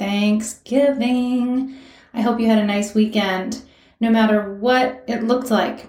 [0.00, 1.76] Thanksgiving.
[2.14, 3.60] I hope you had a nice weekend.
[4.00, 5.88] No matter what it looked like,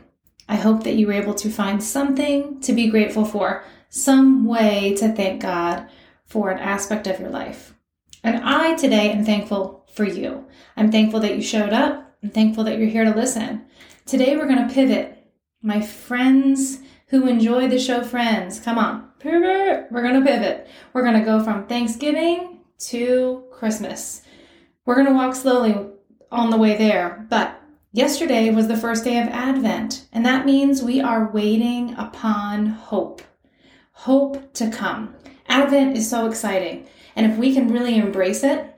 [0.50, 4.96] I hope that you were able to find something to be grateful for, some way
[4.96, 5.88] to thank God
[6.26, 7.74] for an aspect of your life.
[8.22, 10.46] And I today am thankful for you.
[10.76, 12.14] I'm thankful that you showed up.
[12.22, 13.66] I'm thankful that you're here to listen.
[14.06, 15.26] Today we're going to pivot.
[15.62, 19.88] My friends who enjoy the show Friends, come on, pivot.
[19.90, 20.68] We're going to pivot.
[20.92, 22.51] We're going to go from Thanksgiving
[22.88, 24.22] to Christmas.
[24.86, 25.76] We're going to walk slowly
[26.32, 30.82] on the way there, but yesterday was the first day of Advent, and that means
[30.82, 33.22] we are waiting upon hope.
[33.92, 35.14] Hope to come.
[35.48, 38.76] Advent is so exciting, and if we can really embrace it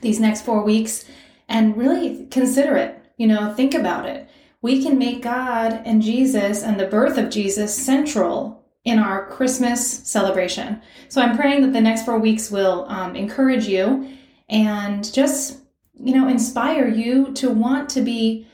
[0.00, 1.04] these next four weeks
[1.48, 4.28] and really consider it, you know, think about it,
[4.62, 9.84] we can make God and Jesus and the birth of Jesus central in our Christmas
[9.84, 10.80] celebration.
[11.08, 14.08] So I'm praying that the next four weeks will um, encourage you
[14.48, 15.58] and just,
[15.94, 18.46] you know, inspire you to want to be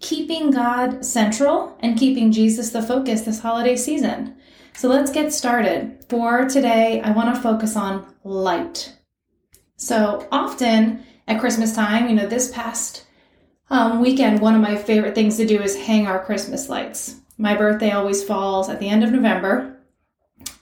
[0.00, 4.34] keeping God central and keeping Jesus the focus this holiday season.
[4.72, 6.06] So let's get started.
[6.08, 8.96] For today, I want to focus on light.
[9.76, 13.04] So often at Christmas time, you know, this past
[13.68, 17.16] um, weekend, one of my favorite things to do is hang our Christmas lights.
[17.40, 19.78] My birthday always falls at the end of November,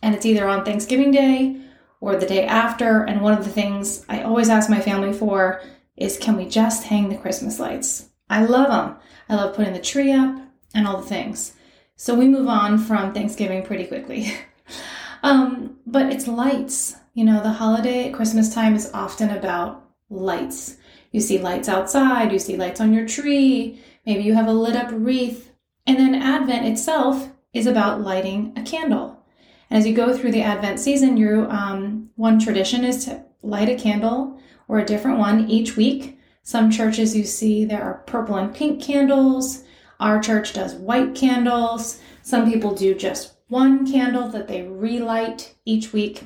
[0.00, 1.60] and it's either on Thanksgiving Day
[2.00, 3.02] or the day after.
[3.02, 5.60] And one of the things I always ask my family for
[5.96, 8.10] is can we just hang the Christmas lights?
[8.30, 8.96] I love them.
[9.28, 10.40] I love putting the tree up
[10.72, 11.54] and all the things.
[11.96, 14.32] So we move on from Thanksgiving pretty quickly.
[15.24, 16.94] um, but it's lights.
[17.12, 20.76] You know, the holiday at Christmas time is often about lights.
[21.10, 24.76] You see lights outside, you see lights on your tree, maybe you have a lit
[24.76, 25.47] up wreath
[25.88, 29.24] and then Advent itself is about lighting a candle.
[29.70, 33.70] And as you go through the Advent season, your um, one tradition is to light
[33.70, 34.38] a candle
[34.68, 36.18] or a different one each week.
[36.42, 39.64] Some churches you see there are purple and pink candles.
[39.98, 42.00] Our church does white candles.
[42.20, 46.22] Some people do just one candle that they relight each week.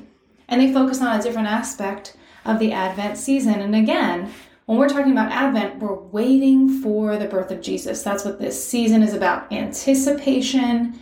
[0.49, 3.61] And they focus on a different aspect of the Advent season.
[3.61, 4.29] And again,
[4.73, 8.01] when we're talking about Advent, we're waiting for the birth of Jesus.
[8.01, 10.99] That's what this season is about anticipation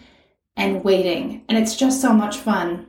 [0.58, 1.46] and waiting.
[1.48, 2.88] And it's just so much fun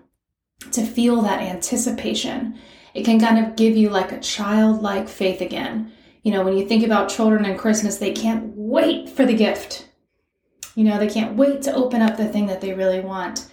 [0.72, 2.58] to feel that anticipation.
[2.94, 5.92] It can kind of give you like a childlike faith again.
[6.24, 9.88] You know, when you think about children and Christmas, they can't wait for the gift.
[10.74, 13.46] You know, they can't wait to open up the thing that they really want.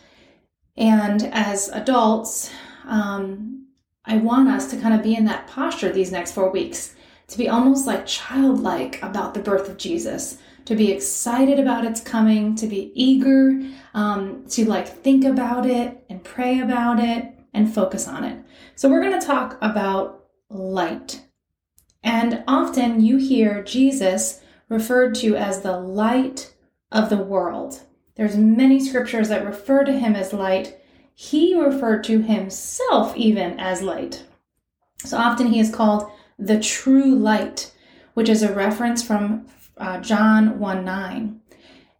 [0.75, 2.49] And as adults,
[2.85, 3.67] um,
[4.03, 6.95] I want us to kind of be in that posture these next four weeks
[7.29, 12.01] to be almost like childlike about the birth of Jesus, to be excited about its
[12.01, 13.61] coming, to be eager,
[13.93, 18.43] um, to like think about it and pray about it and focus on it.
[18.75, 21.21] So, we're going to talk about light.
[22.03, 26.53] And often you hear Jesus referred to as the light
[26.91, 27.81] of the world.
[28.15, 30.79] There's many scriptures that refer to him as light.
[31.13, 34.23] He referred to himself even as light.
[35.05, 36.09] So often he is called
[36.39, 37.71] the true light,
[38.13, 39.45] which is a reference from
[39.77, 41.41] uh, John 1 9.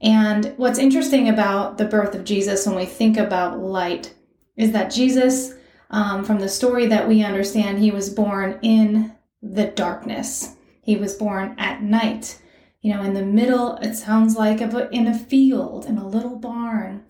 [0.01, 4.13] And what's interesting about the birth of Jesus when we think about light
[4.55, 5.55] is that Jesus,
[5.89, 10.55] um, from the story that we understand, he was born in the darkness.
[10.81, 12.41] He was born at night.
[12.81, 16.07] You know, in the middle, it sounds like of a, in a field, in a
[16.07, 17.03] little barn,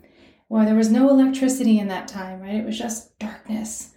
[0.48, 2.56] where there was no electricity in that time, right?
[2.56, 3.92] It was just darkness.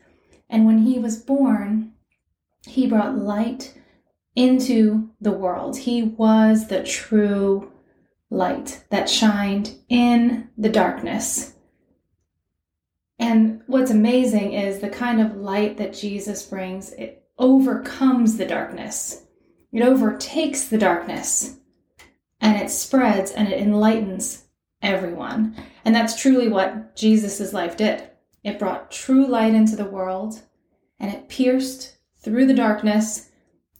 [0.50, 1.92] And when he was born,
[2.66, 3.74] he brought light
[4.34, 5.76] into the world.
[5.76, 7.70] He was the true
[8.30, 11.54] light that shined in the darkness.
[13.18, 19.24] And what's amazing is the kind of light that Jesus brings, it overcomes the darkness.
[19.70, 21.58] It overtakes the darkness
[22.40, 24.44] and it spreads and it enlightens
[24.82, 25.56] everyone.
[25.84, 28.10] And that's truly what Jesus' life did.
[28.42, 30.42] It brought true light into the world
[30.98, 33.30] and it pierced through the darkness,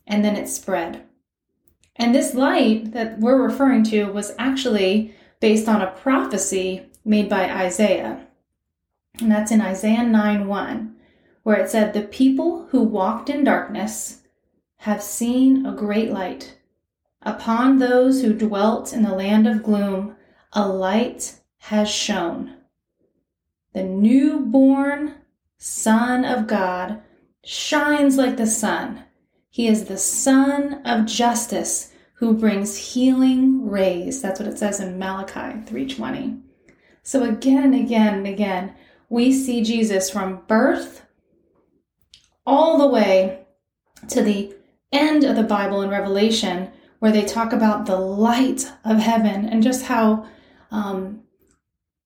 [0.07, 1.03] and then it spread.
[1.97, 7.51] And this light that we're referring to was actually based on a prophecy made by
[7.51, 8.27] Isaiah.
[9.21, 10.97] And that's in Isaiah 9 1,
[11.43, 14.23] where it said, The people who walked in darkness
[14.79, 16.59] have seen a great light.
[17.23, 20.17] Upon those who dwelt in the land of gloom,
[20.53, 22.57] a light has shone.
[23.75, 25.15] The newborn
[25.57, 27.01] Son of God
[27.45, 29.05] shines like the sun.
[29.51, 34.23] He is the Son of justice who brings healing rays.
[34.23, 36.41] That's what it says in Malachi 3:20.
[37.03, 38.75] So again and again and again,
[39.09, 41.05] we see Jesus from birth
[42.47, 43.45] all the way
[44.09, 44.55] to the
[44.93, 49.63] end of the Bible in Revelation, where they talk about the light of heaven and
[49.63, 50.27] just how,
[50.71, 51.23] um,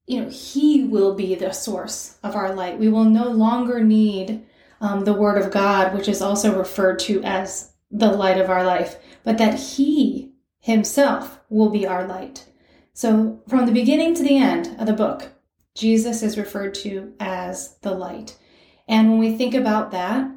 [0.06, 2.78] you know, He will be the source of our light.
[2.78, 4.46] We will no longer need
[4.80, 8.64] um, the Word of God, which is also referred to as the light of our
[8.64, 12.46] life, but that He Himself will be our light.
[12.92, 15.32] So, from the beginning to the end of the book,
[15.74, 18.38] Jesus is referred to as the light.
[18.88, 20.30] And when we think about that,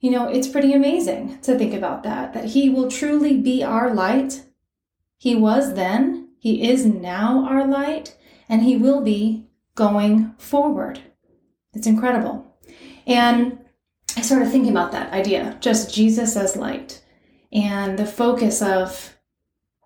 [0.00, 3.92] you know, it's pretty amazing to think about that, that He will truly be our
[3.92, 4.44] light.
[5.18, 8.16] He was then, He is now our light,
[8.48, 11.00] and He will be going forward.
[11.72, 12.49] It's incredible.
[13.06, 13.58] And
[14.16, 17.04] I started thinking about that idea, just Jesus as light,
[17.52, 19.16] and the focus of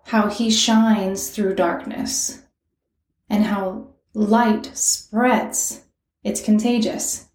[0.05, 2.43] how He shines through darkness,
[3.29, 5.83] and how light spreads.
[6.23, 7.27] It's contagious.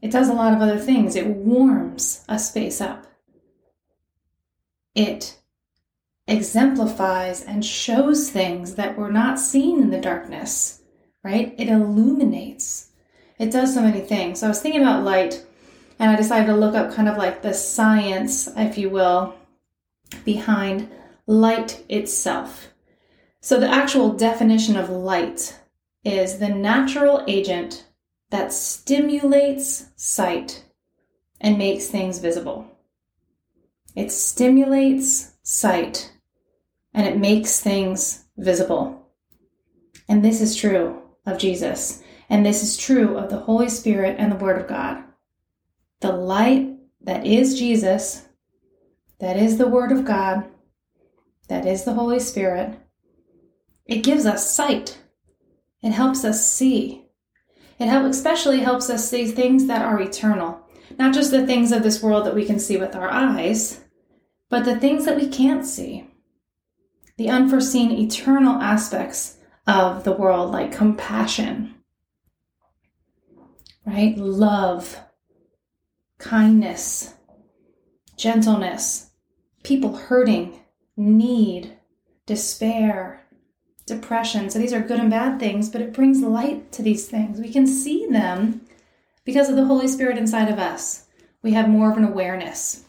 [0.00, 1.16] It does a lot of other things.
[1.16, 3.06] It warms a space up.
[4.94, 5.40] It
[6.26, 10.82] exemplifies and shows things that were not seen in the darkness,
[11.22, 11.54] right?
[11.58, 12.90] It illuminates.
[13.38, 14.40] It does so many things.
[14.40, 15.44] So I was thinking about light
[15.98, 19.34] and I decided to look up kind of like the science, if you will,
[20.24, 20.88] behind
[21.26, 22.68] light itself.
[23.40, 25.58] So the actual definition of light
[26.04, 27.86] is the natural agent
[28.30, 30.64] that stimulates sight
[31.40, 32.66] and makes things visible.
[33.94, 36.12] It stimulates sight
[36.92, 39.08] and it makes things visible.
[40.08, 42.02] And this is true of Jesus.
[42.34, 45.04] And this is true of the Holy Spirit and the Word of God.
[46.00, 48.26] The light that is Jesus,
[49.20, 50.44] that is the Word of God,
[51.46, 52.76] that is the Holy Spirit,
[53.86, 54.98] it gives us sight.
[55.80, 57.06] It helps us see.
[57.78, 60.58] It help, especially helps us see things that are eternal,
[60.98, 63.84] not just the things of this world that we can see with our eyes,
[64.50, 66.10] but the things that we can't see.
[67.16, 69.36] The unforeseen eternal aspects
[69.68, 71.70] of the world, like compassion,
[73.86, 74.16] right?
[74.16, 74.98] Love,
[76.18, 77.14] kindness,
[78.16, 79.10] gentleness,
[79.62, 80.60] people hurting,
[80.96, 81.76] need,
[82.26, 83.26] despair,
[83.86, 84.48] depression.
[84.50, 87.40] So these are good and bad things, but it brings light to these things.
[87.40, 88.62] We can see them
[89.24, 91.06] because of the Holy Spirit inside of us.
[91.42, 92.84] We have more of an awareness.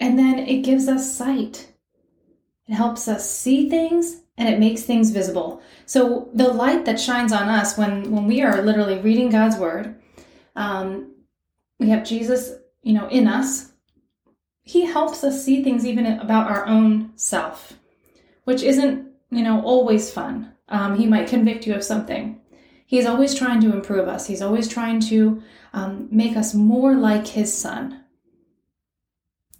[0.00, 1.72] And then it gives us sight.
[2.68, 5.62] It helps us see things and it makes things visible.
[5.86, 10.00] So the light that shines on us when when we are literally reading God's word,
[10.54, 11.12] um,
[11.78, 13.72] we have Jesus, you know, in us.
[14.62, 17.78] He helps us see things even about our own self
[18.48, 20.50] which isn't, you know, always fun.
[20.70, 22.40] Um, he might convict you of something.
[22.86, 24.26] He's always trying to improve us.
[24.26, 25.42] He's always trying to
[25.74, 28.04] um, make us more like his son.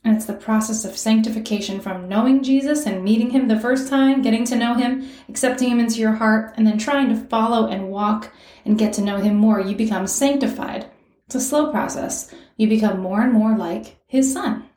[0.05, 4.23] And it's the process of sanctification from knowing Jesus and meeting him the first time,
[4.23, 7.91] getting to know him, accepting him into your heart, and then trying to follow and
[7.91, 8.33] walk
[8.65, 9.61] and get to know him more.
[9.61, 10.87] You become sanctified.
[11.27, 12.33] It's a slow process.
[12.57, 14.69] You become more and more like his son.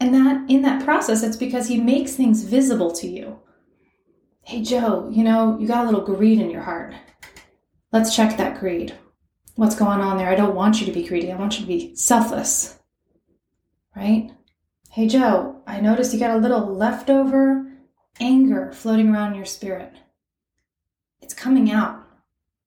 [0.00, 3.38] And that in that process, it's because he makes things visible to you.
[4.42, 6.94] Hey, Joe, you know, you got a little greed in your heart.
[7.92, 8.94] Let's check that greed.
[9.54, 10.28] What's going on there?
[10.28, 11.30] I don't want you to be greedy.
[11.30, 12.78] I want you to be selfless.
[13.94, 14.30] Right?
[14.90, 17.66] Hey, Joe, I noticed you got a little leftover
[18.20, 19.92] anger floating around in your spirit.
[21.20, 22.02] It's coming out,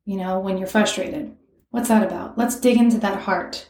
[0.05, 1.35] you know, when you're frustrated.
[1.69, 2.37] What's that about?
[2.37, 3.67] Let's dig into that heart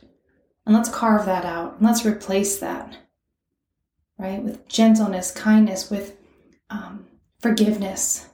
[0.65, 2.97] and let's carve that out and let's replace that
[4.17, 4.41] right?
[4.41, 6.17] With gentleness, kindness, with
[6.69, 7.05] um,
[7.39, 8.27] forgiveness.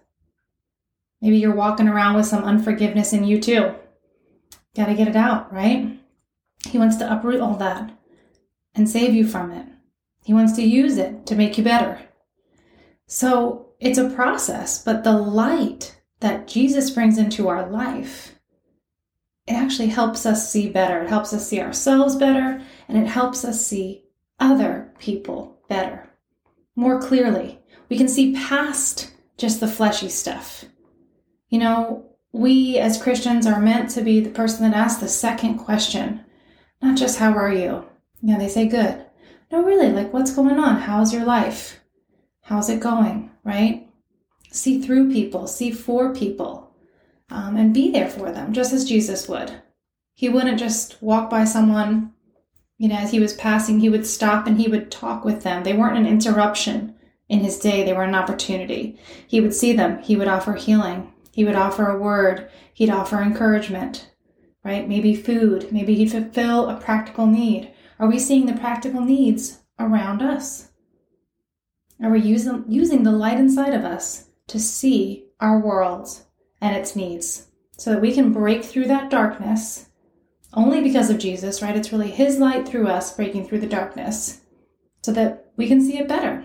[1.22, 3.74] Maybe you're walking around with some unforgiveness in you too.
[4.76, 6.00] Got to get it out, right?
[6.68, 7.92] He wants to uproot all that
[8.76, 9.68] and save you from it.
[10.24, 12.00] He wants to use it to make you better.
[13.08, 18.36] So it's a process, but the light that Jesus brings into our life,
[19.48, 21.02] it actually helps us see better.
[21.02, 24.06] It helps us see ourselves better, and it helps us see
[24.40, 26.10] other people better,
[26.76, 27.60] more clearly.
[27.90, 30.66] We can see past just the fleshy stuff.
[31.50, 35.58] You know, we as Christians are meant to be the person that asks the second
[35.58, 36.24] question,
[36.82, 37.86] not just how are you?
[38.22, 39.06] Yeah, they say good.
[39.52, 40.78] No, really, like what's going on?
[40.82, 41.80] How's your life?
[42.44, 43.32] How's it going?
[43.44, 43.88] Right?
[44.52, 46.74] See through people, see for people,
[47.30, 49.62] um, and be there for them, just as Jesus would.
[50.14, 52.14] He wouldn't just walk by someone,
[52.78, 55.64] you know, as he was passing, he would stop and he would talk with them.
[55.64, 56.96] They weren't an interruption
[57.30, 59.00] in his day, they were an opportunity.
[59.26, 63.22] He would see them, he would offer healing, he would offer a word, he'd offer
[63.22, 64.12] encouragement,
[64.66, 64.88] right?
[64.88, 67.72] Maybe food, maybe he'd fulfill a practical need.
[68.02, 70.70] Are we seeing the practical needs around us?
[72.02, 76.10] Are we using, using the light inside of us to see our world
[76.60, 79.90] and its needs so that we can break through that darkness
[80.56, 81.76] only because of Jesus, right?
[81.76, 84.42] It's really His light through us breaking through the darkness
[85.04, 86.44] so that we can see it better.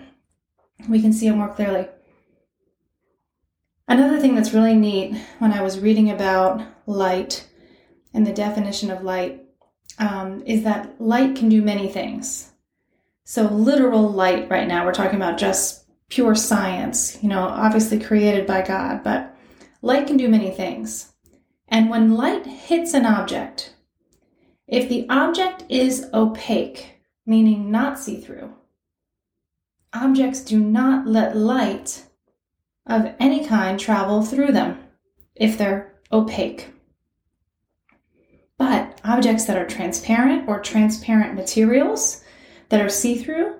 [0.87, 1.87] We can see it more clearly.
[3.87, 7.49] Another thing that's really neat when I was reading about light
[8.13, 9.46] and the definition of light
[9.97, 12.51] um, is that light can do many things.
[13.23, 18.47] So, literal light right now, we're talking about just pure science, you know, obviously created
[18.47, 19.35] by God, but
[19.81, 21.13] light can do many things.
[21.67, 23.73] And when light hits an object,
[24.67, 28.53] if the object is opaque, meaning not see through,
[29.93, 32.03] objects do not let light
[32.85, 34.77] of any kind travel through them
[35.35, 36.69] if they're opaque.
[39.07, 42.25] Objects that are transparent or transparent materials
[42.67, 43.55] that are see through,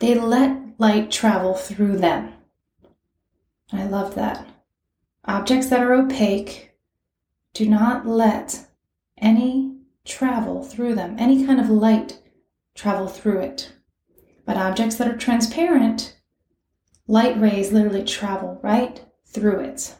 [0.00, 2.32] they let light travel through them.
[3.72, 4.46] I love that.
[5.24, 6.70] Objects that are opaque
[7.52, 8.68] do not let
[9.18, 12.22] any travel through them, any kind of light
[12.76, 13.72] travel through it.
[14.44, 16.16] But objects that are transparent,
[17.08, 19.96] light rays literally travel right through it.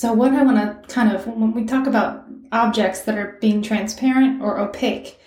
[0.00, 3.60] So, what I want to kind of, when we talk about objects that are being
[3.60, 5.18] transparent or opaque,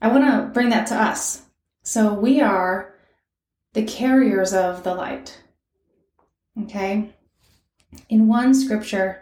[0.00, 1.42] I want to bring that to us.
[1.82, 2.94] So, we are
[3.72, 5.42] the carriers of the light.
[6.62, 7.12] Okay?
[8.08, 9.20] In one scripture,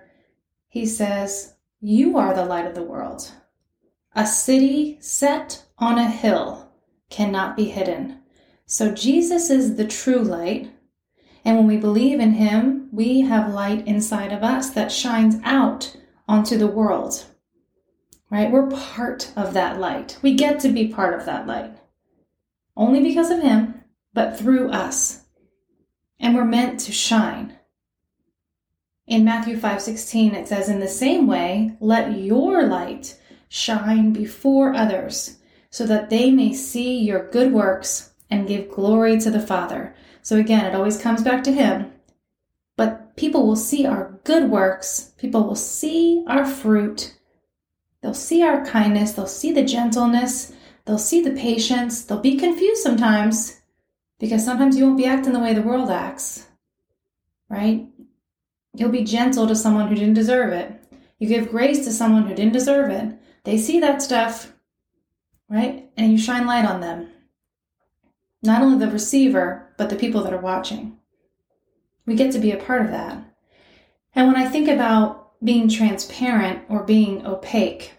[0.68, 3.32] he says, You are the light of the world.
[4.14, 6.70] A city set on a hill
[7.08, 8.18] cannot be hidden.
[8.66, 10.70] So Jesus is the true light.
[11.44, 15.96] And when we believe in him, we have light inside of us that shines out
[16.28, 17.24] onto the world.
[18.30, 18.50] Right?
[18.50, 20.18] We're part of that light.
[20.22, 21.76] We get to be part of that light.
[22.76, 23.82] Only because of him
[24.14, 25.24] but through us.
[26.20, 27.58] And we're meant to shine.
[29.06, 33.18] In Matthew 5:16 it says in the same way, let your light
[33.48, 39.30] shine before others, so that they may see your good works and give glory to
[39.30, 39.94] the Father.
[40.22, 41.92] So again, it always comes back to him.
[42.76, 47.14] But people will see our good works, people will see our fruit.
[48.00, 50.52] They'll see our kindness, they'll see the gentleness,
[50.84, 53.60] they'll see the patience, they'll be confused sometimes
[54.18, 56.46] because sometimes you won't be acting the way the world acts,
[57.48, 57.86] right?
[58.74, 60.72] You'll be gentle to someone who didn't deserve it.
[61.18, 63.16] You give grace to someone who didn't deserve it.
[63.44, 64.52] They see that stuff,
[65.48, 65.88] right?
[65.96, 67.11] And you shine light on them.
[68.42, 70.98] Not only the receiver, but the people that are watching.
[72.06, 73.22] We get to be a part of that.
[74.14, 77.92] And when I think about being transparent or being opaque,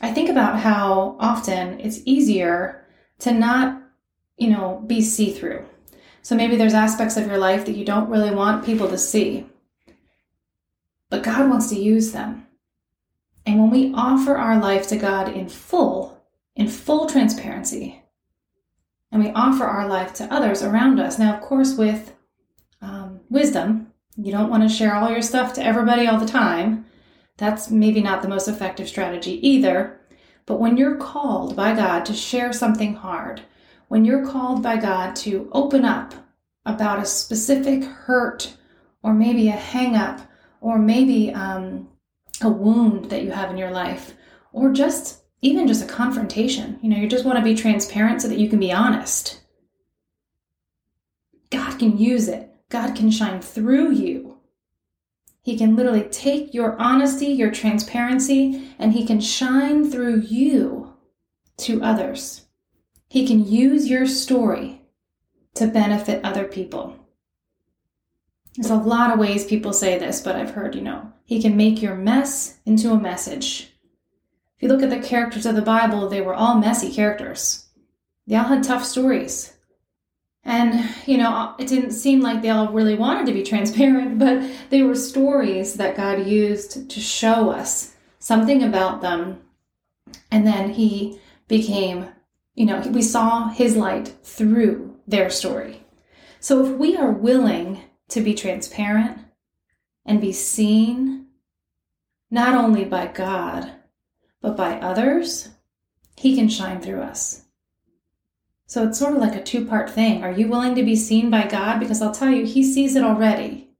[0.00, 2.86] I think about how often it's easier
[3.20, 3.82] to not
[4.42, 5.64] you know, be see through.
[6.22, 9.46] So maybe there's aspects of your life that you don't really want people to see,
[11.10, 12.46] but God wants to use them.
[13.46, 16.24] And when we offer our life to God in full,
[16.54, 18.01] in full transparency,
[19.12, 22.14] and we offer our life to others around us, now, of course, with
[22.80, 26.86] um, wisdom, you don't want to share all your stuff to everybody all the time.
[27.36, 30.00] That's maybe not the most effective strategy either.
[30.46, 33.42] But when you're called by God to share something hard,
[33.88, 36.14] when you're called by God to open up
[36.64, 38.56] about a specific hurt
[39.02, 40.20] or maybe a hang up
[40.60, 41.88] or maybe um,
[42.40, 44.14] a wound that you have in your life
[44.52, 48.28] or just even just a confrontation, you know, you just want to be transparent so
[48.28, 49.40] that you can be honest.
[51.50, 52.48] God can use it.
[52.70, 54.38] God can shine through you.
[55.42, 60.94] He can literally take your honesty, your transparency, and He can shine through you
[61.58, 62.46] to others.
[63.08, 64.82] He can use your story
[65.54, 66.96] to benefit other people.
[68.56, 71.56] There's a lot of ways people say this, but I've heard, you know, he can
[71.56, 73.71] make your mess into a message.
[74.62, 77.66] If you look at the characters of the Bible, they were all messy characters.
[78.28, 79.54] They all had tough stories.
[80.44, 84.48] And, you know, it didn't seem like they all really wanted to be transparent, but
[84.70, 89.42] they were stories that God used to show us something about them.
[90.30, 92.10] And then He became,
[92.54, 95.82] you know, we saw His light through their story.
[96.38, 99.18] So if we are willing to be transparent
[100.06, 101.26] and be seen,
[102.30, 103.72] not only by God,
[104.42, 105.48] but by others,
[106.16, 107.44] He can shine through us.
[108.66, 110.22] So it's sort of like a two part thing.
[110.24, 111.78] Are you willing to be seen by God?
[111.78, 113.70] Because I'll tell you, He sees it already.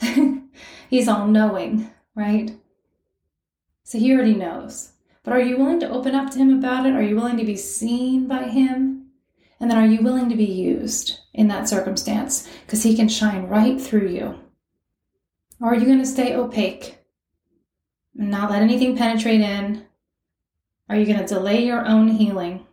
[0.90, 2.56] He's all knowing, right?
[3.84, 4.92] So He already knows.
[5.22, 6.94] But are you willing to open up to Him about it?
[6.94, 9.06] Are you willing to be seen by Him?
[9.58, 12.48] And then are you willing to be used in that circumstance?
[12.66, 14.38] Because He can shine right through you.
[15.60, 16.98] Or are you going to stay opaque
[18.18, 19.86] and not let anything penetrate in?
[20.90, 22.66] Are you going to delay your own healing?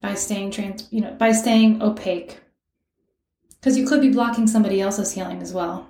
[0.00, 2.40] by staying trans, you know, by staying opaque.
[3.50, 5.88] Because you could be blocking somebody else's healing as well.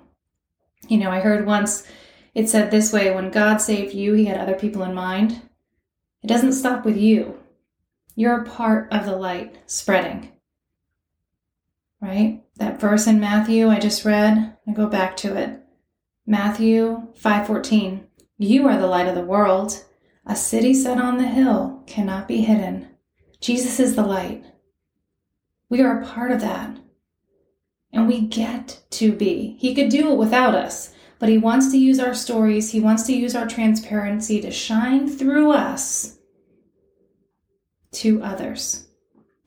[0.87, 1.85] You know, I heard once
[2.33, 5.41] it said this way when God saved you, he had other people in mind.
[6.23, 7.39] It doesn't stop with you.
[8.15, 10.31] You're a part of the light spreading.
[12.01, 12.43] Right?
[12.57, 15.61] That verse in Matthew I just read, I go back to it.
[16.25, 18.05] Matthew 5:14.
[18.37, 19.85] You are the light of the world.
[20.25, 22.89] A city set on the hill cannot be hidden.
[23.41, 24.43] Jesus is the light.
[25.69, 26.77] We are a part of that.
[27.91, 29.55] And we get to be.
[29.59, 33.03] He could do it without us, but He wants to use our stories, He wants
[33.03, 36.17] to use our transparency to shine through us
[37.93, 38.87] to others.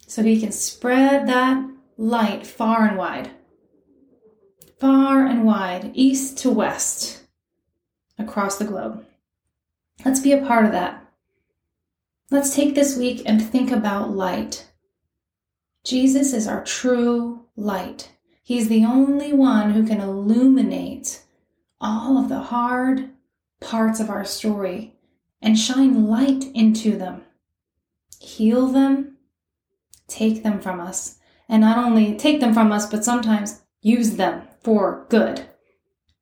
[0.07, 1.65] So He can spread that
[1.97, 3.31] light far and wide.
[4.81, 7.23] Far and wide, east to west,
[8.19, 9.07] across the globe.
[10.05, 11.07] Let's be a part of that.
[12.31, 14.71] Let's take this week and think about light.
[15.85, 18.11] Jesus is our true light.
[18.43, 21.23] He's the only one who can illuminate
[21.81, 23.11] all of the hard
[23.61, 24.97] parts of our story
[25.41, 27.23] and shine light into them,
[28.21, 29.19] heal them,
[30.09, 34.43] take them from us, and not only take them from us, but sometimes use them
[34.63, 35.45] for good,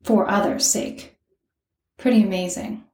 [0.03, 1.19] for others' sake.
[1.99, 2.85] Pretty amazing.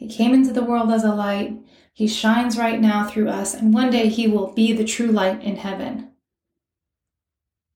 [0.00, 1.58] He came into the world as a light.
[1.92, 5.42] He shines right now through us, and one day He will be the true light
[5.42, 6.12] in heaven.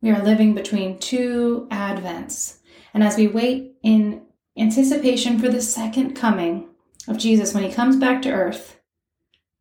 [0.00, 2.60] We are living between two Advents,
[2.94, 4.22] and as we wait in
[4.56, 6.66] anticipation for the second coming
[7.06, 8.80] of Jesus when He comes back to earth,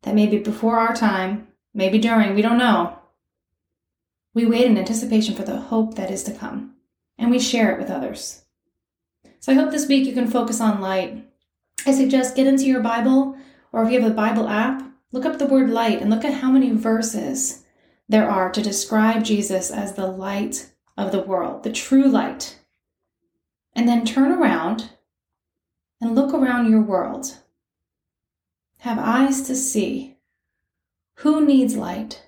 [0.02, 2.98] that may be before our time, maybe during, we don't know.
[4.32, 6.76] We wait in anticipation for the hope that is to come,
[7.18, 8.46] and we share it with others.
[9.40, 11.28] So I hope this week you can focus on light.
[11.86, 13.36] I suggest get into your Bible
[13.72, 16.34] or if you have a Bible app, look up the word light and look at
[16.34, 17.64] how many verses
[18.08, 22.60] there are to describe Jesus as the light of the world, the true light.
[23.74, 24.90] And then turn around
[26.00, 27.38] and look around your world.
[28.78, 30.16] Have eyes to see.
[31.16, 32.22] Who needs light?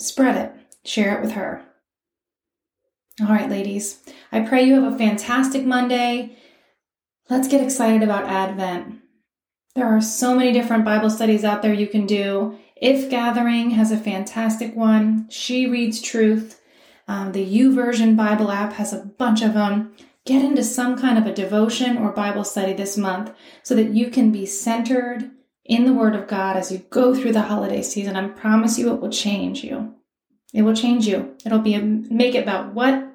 [0.00, 0.52] Spread it,
[0.84, 1.64] share it with her.
[3.20, 4.00] All right, ladies,
[4.32, 6.36] I pray you have a fantastic Monday.
[7.30, 9.00] Let's get excited about Advent.
[9.74, 12.58] There are so many different Bible studies out there you can do.
[12.76, 15.26] If Gathering has a fantastic one.
[15.30, 16.60] She Reads Truth.
[17.08, 19.94] Um, the YouVersion Bible app has a bunch of them.
[20.26, 23.32] Get into some kind of a devotion or Bible study this month
[23.62, 25.30] so that you can be centered
[25.64, 28.16] in the Word of God as you go through the holiday season.
[28.16, 29.94] I promise you it will change you.
[30.52, 31.34] It will change you.
[31.44, 33.06] It'll be a, make it about what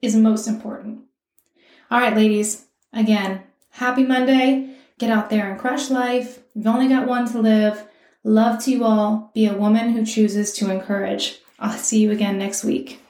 [0.00, 1.00] is most important.
[1.90, 4.74] All right, ladies, again, happy Monday.
[4.98, 6.40] Get out there and crush life.
[6.54, 7.84] You've only got one to live.
[8.24, 9.30] Love to you all.
[9.34, 11.38] Be a woman who chooses to encourage.
[11.58, 13.00] I'll see you again next week.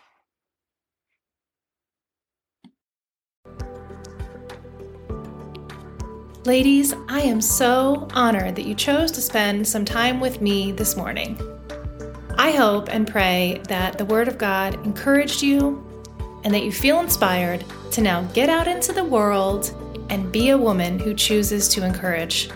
[6.45, 10.97] Ladies, I am so honored that you chose to spend some time with me this
[10.97, 11.39] morning.
[12.39, 15.85] I hope and pray that the Word of God encouraged you
[16.45, 19.75] and that you feel inspired to now get out into the world
[20.11, 22.51] and be a woman who chooses to encourage.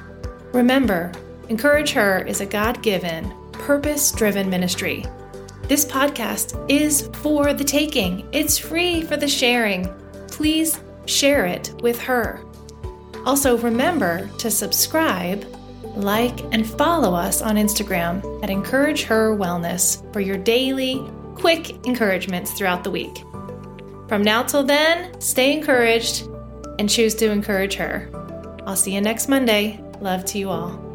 [0.52, 1.12] Remember,
[1.48, 5.04] Encourage Her is a God given, purpose driven ministry.
[5.64, 9.86] This podcast is for the taking, it's free for the sharing.
[10.28, 12.40] Please share it with her.
[13.26, 15.44] Also, remember to subscribe,
[15.94, 22.52] like, and follow us on Instagram at Encourage Her Wellness for your daily, quick encouragements
[22.52, 23.24] throughout the week.
[24.08, 26.28] From now till then, stay encouraged
[26.78, 28.08] and choose to encourage her.
[28.66, 29.82] I'll see you next Monday.
[30.00, 30.91] Love to you all.